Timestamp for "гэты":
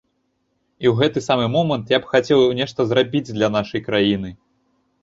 1.01-1.19